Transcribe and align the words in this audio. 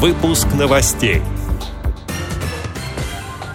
Выпуск 0.00 0.46
новостей. 0.56 1.22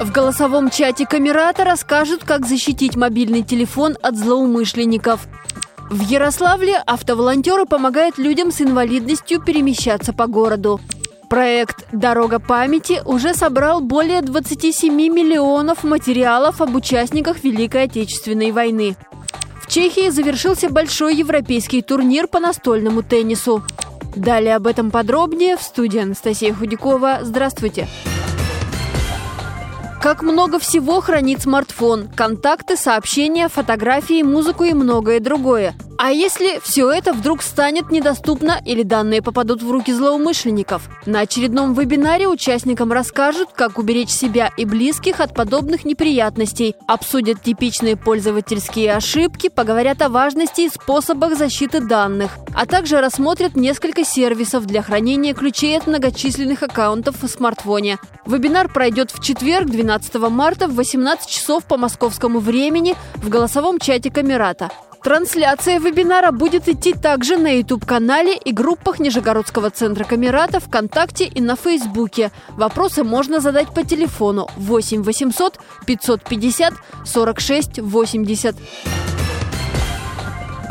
В 0.00 0.10
голосовом 0.10 0.68
чате 0.68 1.06
Камерата 1.06 1.62
расскажут, 1.62 2.24
как 2.24 2.44
защитить 2.44 2.96
мобильный 2.96 3.44
телефон 3.44 3.96
от 4.02 4.16
злоумышленников. 4.16 5.28
В 5.90 6.00
Ярославле 6.00 6.82
автоволонтеры 6.86 7.66
помогают 7.66 8.18
людям 8.18 8.50
с 8.50 8.60
инвалидностью 8.60 9.40
перемещаться 9.40 10.12
по 10.12 10.26
городу. 10.26 10.80
Проект 11.30 11.86
«Дорога 11.92 12.40
памяти» 12.40 13.00
уже 13.04 13.32
собрал 13.34 13.80
более 13.80 14.20
27 14.20 14.92
миллионов 14.92 15.84
материалов 15.84 16.60
об 16.60 16.74
участниках 16.74 17.44
Великой 17.44 17.84
Отечественной 17.84 18.50
войны. 18.50 18.96
В 19.62 19.68
Чехии 19.68 20.10
завершился 20.10 20.68
большой 20.68 21.14
европейский 21.14 21.80
турнир 21.80 22.26
по 22.26 22.40
настольному 22.40 23.04
теннису. 23.04 23.62
Далее 24.14 24.56
об 24.56 24.66
этом 24.66 24.90
подробнее 24.90 25.56
в 25.56 25.62
студии 25.62 26.00
Анастасия 26.00 26.54
Худякова. 26.54 27.20
Здравствуйте! 27.22 27.88
Как 30.00 30.22
много 30.22 30.58
всего 30.58 31.00
хранит 31.00 31.40
смартфон. 31.40 32.08
Контакты, 32.14 32.76
сообщения, 32.76 33.48
фотографии, 33.48 34.22
музыку 34.22 34.64
и 34.64 34.74
многое 34.74 35.18
другое. 35.18 35.74
А 36.06 36.10
если 36.10 36.60
все 36.62 36.90
это 36.90 37.14
вдруг 37.14 37.40
станет 37.40 37.90
недоступно 37.90 38.60
или 38.62 38.82
данные 38.82 39.22
попадут 39.22 39.62
в 39.62 39.70
руки 39.70 39.90
злоумышленников? 39.90 40.90
На 41.06 41.20
очередном 41.20 41.72
вебинаре 41.72 42.28
участникам 42.28 42.92
расскажут, 42.92 43.48
как 43.54 43.78
уберечь 43.78 44.10
себя 44.10 44.50
и 44.58 44.66
близких 44.66 45.20
от 45.20 45.32
подобных 45.32 45.86
неприятностей, 45.86 46.74
обсудят 46.86 47.42
типичные 47.42 47.96
пользовательские 47.96 48.94
ошибки, 48.94 49.48
поговорят 49.48 50.02
о 50.02 50.10
важности 50.10 50.60
и 50.60 50.68
способах 50.68 51.38
защиты 51.38 51.80
данных, 51.80 52.32
а 52.54 52.66
также 52.66 53.00
рассмотрят 53.00 53.56
несколько 53.56 54.04
сервисов 54.04 54.66
для 54.66 54.82
хранения 54.82 55.32
ключей 55.32 55.78
от 55.78 55.86
многочисленных 55.86 56.62
аккаунтов 56.62 57.22
в 57.22 57.28
смартфоне. 57.28 57.96
Вебинар 58.26 58.70
пройдет 58.70 59.10
в 59.10 59.22
четверг, 59.22 59.70
12 59.70 60.16
марта 60.28 60.68
в 60.68 60.74
18 60.74 61.26
часов 61.26 61.64
по 61.64 61.78
московскому 61.78 62.40
времени 62.40 62.94
в 63.14 63.30
голосовом 63.30 63.78
чате 63.78 64.10
Камерата. 64.10 64.70
Трансляция 65.04 65.80
вебинара 65.80 66.32
будет 66.32 66.66
идти 66.66 66.94
также 66.94 67.36
на 67.36 67.58
YouTube-канале 67.58 68.38
и 68.38 68.52
группах 68.52 69.00
Нижегородского 69.00 69.68
центра 69.68 70.04
Камерата 70.04 70.60
ВКонтакте 70.60 71.26
и 71.26 71.42
на 71.42 71.56
Фейсбуке. 71.56 72.32
Вопросы 72.56 73.04
можно 73.04 73.40
задать 73.40 73.68
по 73.74 73.84
телефону 73.84 74.48
8 74.56 75.02
800 75.02 75.58
550 75.84 76.72
46 77.04 77.80
80. 77.80 78.56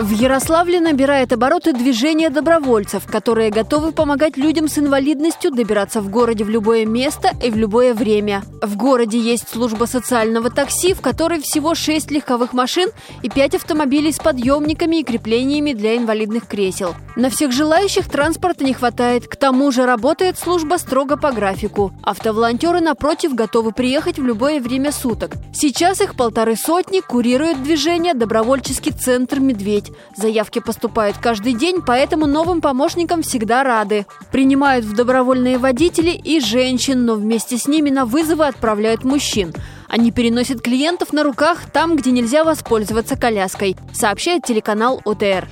В 0.00 0.12
Ярославле 0.12 0.80
набирает 0.80 1.30
обороты 1.30 1.74
движение 1.74 2.30
добровольцев, 2.30 3.06
которые 3.06 3.50
готовы 3.50 3.92
помогать 3.92 4.38
людям 4.38 4.66
с 4.66 4.78
инвалидностью 4.78 5.50
добираться 5.50 6.00
в 6.00 6.08
городе 6.08 6.42
в 6.42 6.48
любое 6.48 6.86
место 6.86 7.32
и 7.44 7.50
в 7.50 7.56
любое 7.58 7.92
время. 7.92 8.42
В 8.62 8.78
городе 8.78 9.18
есть 9.18 9.50
служба 9.50 9.84
социального 9.84 10.48
такси, 10.48 10.94
в 10.94 11.02
которой 11.02 11.42
всего 11.42 11.74
6 11.74 12.10
легковых 12.12 12.54
машин 12.54 12.88
и 13.22 13.28
5 13.28 13.56
автомобилей 13.56 14.10
с 14.10 14.18
подъемниками 14.18 15.00
и 15.00 15.04
креплениями 15.04 15.74
для 15.74 15.98
инвалидных 15.98 16.46
кресел. 16.46 16.94
На 17.14 17.28
всех 17.28 17.52
желающих 17.52 18.08
транспорта 18.08 18.64
не 18.64 18.72
хватает. 18.72 19.28
К 19.28 19.36
тому 19.36 19.70
же 19.70 19.84
работает 19.84 20.38
служба 20.38 20.78
строго 20.78 21.18
по 21.18 21.30
графику. 21.30 21.92
Автоволонтеры, 22.02 22.80
напротив, 22.80 23.34
готовы 23.34 23.72
приехать 23.72 24.18
в 24.18 24.24
любое 24.24 24.60
время 24.62 24.92
суток. 24.92 25.32
Сейчас 25.52 26.00
их 26.00 26.14
полторы 26.14 26.56
сотни, 26.56 27.00
курирует 27.00 27.62
движение 27.62 28.14
добровольческий 28.14 28.92
центр 28.92 29.40
«Медведь». 29.40 29.89
Медведь. 29.90 30.16
Заявки 30.16 30.60
поступают 30.60 31.16
каждый 31.18 31.54
день, 31.54 31.82
поэтому 31.84 32.26
новым 32.26 32.60
помощникам 32.60 33.22
всегда 33.22 33.62
рады. 33.62 34.06
Принимают 34.32 34.84
в 34.84 34.94
добровольные 34.94 35.58
водители 35.58 36.10
и 36.10 36.40
женщин, 36.40 37.04
но 37.04 37.14
вместе 37.14 37.58
с 37.58 37.66
ними 37.66 37.90
на 37.90 38.04
вызовы 38.04 38.46
отправляют 38.46 39.04
мужчин. 39.04 39.52
Они 39.88 40.12
переносят 40.12 40.62
клиентов 40.62 41.12
на 41.12 41.22
руках 41.22 41.70
там, 41.72 41.96
где 41.96 42.10
нельзя 42.10 42.44
воспользоваться 42.44 43.16
коляской, 43.16 43.76
сообщает 43.92 44.44
телеканал 44.44 45.00
ОТР. 45.04 45.48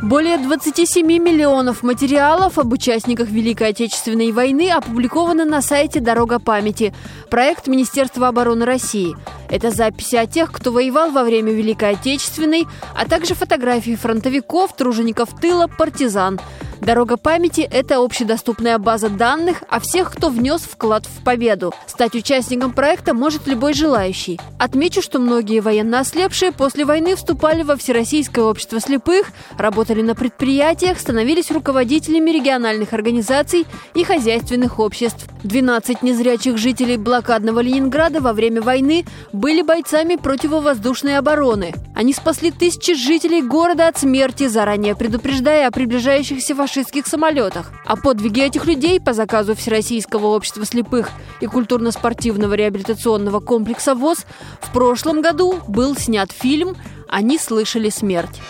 Более 0.00 0.38
27 0.38 1.04
миллионов 1.04 1.82
материалов 1.82 2.56
об 2.56 2.72
участниках 2.72 3.28
Великой 3.30 3.70
Отечественной 3.70 4.30
войны 4.30 4.70
опубликованы 4.70 5.44
на 5.44 5.60
сайте 5.60 5.98
«Дорога 5.98 6.38
памяти»– 6.38 6.94
проект 7.30 7.66
Министерства 7.66 8.28
обороны 8.28 8.64
России. 8.64 9.16
Это 9.50 9.70
записи 9.70 10.16
о 10.16 10.26
тех, 10.26 10.52
кто 10.52 10.72
воевал 10.72 11.10
во 11.10 11.24
время 11.24 11.52
Великой 11.52 11.92
Отечественной, 11.92 12.66
а 12.94 13.06
также 13.06 13.34
фотографии 13.34 13.96
фронтовиков, 13.96 14.76
тружеников 14.76 15.38
тыла, 15.40 15.66
партизан– 15.66 16.40
Дорога 16.80 17.16
памяти– 17.16 17.68
это 17.70 17.98
общедоступная 17.98 18.78
база 18.78 19.08
данных 19.08 19.62
о 19.68 19.80
всех, 19.80 20.12
кто 20.12 20.28
внес 20.28 20.62
вклад 20.62 21.06
в 21.06 21.24
победу. 21.24 21.74
Стать 21.86 22.14
участником 22.14 22.72
проекта 22.72 23.14
может 23.14 23.46
любой 23.46 23.74
желающий. 23.74 24.38
Отмечу, 24.58 25.02
что 25.02 25.18
многие 25.18 25.60
военно 25.60 26.00
ослепшие 26.00 26.52
после 26.52 26.84
войны 26.84 27.16
вступали 27.16 27.62
во 27.62 27.76
Всероссийское 27.76 28.44
общество 28.44 28.80
слепых, 28.80 29.32
работали 29.56 30.02
на 30.02 30.14
предприятиях, 30.14 31.00
становились 31.00 31.50
руководителями 31.50 32.30
региональных 32.30 32.92
организаций 32.92 33.66
и 33.94 34.04
хозяйственных 34.04 34.78
обществ. 34.78 35.26
12 35.42 36.02
незрячих 36.02 36.58
жителей 36.58 36.96
блокадного 36.96 37.60
Ленинграда 37.60 38.20
во 38.20 38.32
время 38.32 38.62
войны 38.62 39.04
были 39.32 39.62
бойцами 39.62 40.16
противовоздушной 40.16 41.18
обороны. 41.18 41.72
Они 41.94 42.12
спасли 42.12 42.50
тысячи 42.50 42.94
жителей 42.94 43.42
города 43.42 43.88
от 43.88 43.98
смерти, 43.98 44.46
заранее 44.48 44.94
предупреждая 44.94 45.68
о 45.68 45.70
приближающихся 45.70 46.54
фашистских 46.68 47.06
самолетах. 47.06 47.72
О 47.86 47.96
подвиге 47.96 48.46
этих 48.46 48.66
людей 48.66 49.00
по 49.00 49.14
заказу 49.14 49.54
Всероссийского 49.54 50.26
общества 50.26 50.66
слепых 50.66 51.10
и 51.40 51.46
культурно-спортивного 51.46 52.52
реабилитационного 52.52 53.40
комплекса 53.40 53.94
ВОЗ 53.94 54.26
в 54.60 54.70
прошлом 54.72 55.22
году 55.22 55.60
был 55.66 55.96
снят 55.96 56.30
фильм 56.30 56.76
«Они 57.08 57.38
слышали 57.38 57.88
смерть». 57.88 58.42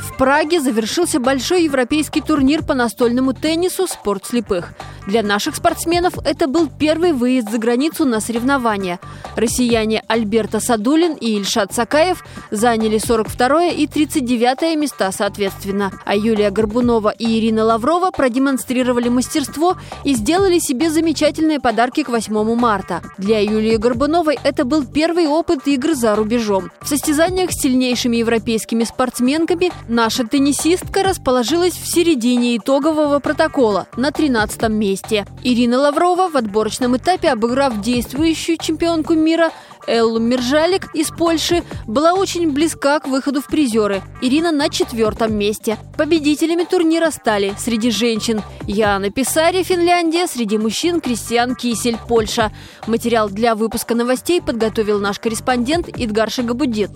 В 0.00 0.16
Праге 0.18 0.60
завершился 0.60 1.20
большой 1.20 1.62
европейский 1.62 2.20
турнир 2.20 2.64
по 2.64 2.74
настольному 2.74 3.32
теннису 3.32 3.86
«Спорт 3.86 4.26
слепых». 4.26 4.72
Для 5.08 5.22
наших 5.22 5.56
спортсменов 5.56 6.18
это 6.22 6.46
был 6.46 6.68
первый 6.68 7.12
выезд 7.14 7.50
за 7.50 7.56
границу 7.56 8.04
на 8.04 8.20
соревнования. 8.20 9.00
Россияне 9.36 10.02
Альберта 10.06 10.60
Садулин 10.60 11.14
и 11.14 11.34
Ильшат 11.34 11.72
Сакаев 11.72 12.22
заняли 12.50 12.98
42 12.98 13.68
и 13.68 13.86
39 13.86 14.76
места 14.76 15.10
соответственно, 15.10 15.92
а 16.04 16.14
Юлия 16.14 16.50
Горбунова 16.50 17.08
и 17.08 17.38
Ирина 17.38 17.64
Лаврова 17.64 18.10
продемонстрировали 18.10 19.08
мастерство 19.08 19.78
и 20.04 20.12
сделали 20.12 20.58
себе 20.58 20.90
замечательные 20.90 21.58
подарки 21.58 22.02
к 22.02 22.10
8 22.10 22.54
марта. 22.54 23.00
Для 23.16 23.40
Юлии 23.40 23.76
Горбуновой 23.76 24.38
это 24.44 24.66
был 24.66 24.84
первый 24.84 25.26
опыт 25.26 25.66
игр 25.68 25.94
за 25.94 26.16
рубежом. 26.16 26.70
В 26.82 26.88
состязаниях 26.88 27.52
с 27.52 27.62
сильнейшими 27.62 28.18
европейскими 28.18 28.84
спортсменками 28.84 29.72
наша 29.88 30.26
теннисистка 30.26 31.02
расположилась 31.02 31.72
в 31.72 31.90
середине 31.90 32.58
итогового 32.58 33.20
протокола 33.20 33.86
на 33.96 34.10
13 34.10 34.68
месте 34.68 34.97
месте. 34.98 35.26
Ирина 35.42 35.78
Лаврова 35.78 36.28
в 36.28 36.36
отборочном 36.36 36.96
этапе, 36.96 37.30
обыграв 37.30 37.80
действующую 37.80 38.58
чемпионку 38.58 39.14
мира 39.14 39.50
Эллу 39.86 40.18
Мержалик 40.18 40.94
из 40.94 41.08
Польши, 41.08 41.62
была 41.86 42.12
очень 42.14 42.50
близка 42.50 43.00
к 43.00 43.06
выходу 43.06 43.40
в 43.40 43.46
призеры. 43.46 44.02
Ирина 44.20 44.52
на 44.52 44.68
четвертом 44.68 45.34
месте. 45.34 45.78
Победителями 45.96 46.64
турнира 46.64 47.10
стали 47.10 47.54
среди 47.58 47.90
женщин 47.90 48.42
Яна 48.66 49.10
Писари, 49.10 49.62
Финляндия, 49.62 50.26
среди 50.26 50.58
мужчин 50.58 51.00
Кристиан 51.00 51.54
Кисель, 51.54 51.96
Польша. 52.08 52.52
Материал 52.86 53.28
для 53.30 53.54
выпуска 53.54 53.94
новостей 53.94 54.42
подготовил 54.42 54.98
наш 54.98 55.18
корреспондент 55.18 55.88
Идгар 55.88 56.30
Шагабудин. 56.30 56.90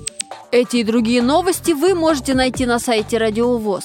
Эти 0.51 0.79
и 0.79 0.85
другие 0.85 1.23
новости 1.23 1.73
вы 1.73 1.95
можете 1.95 2.35
найти 2.35 2.67
на 2.67 2.79
сайте 2.79 3.17
Радио 3.17 3.57
ВОЗ. 3.57 3.85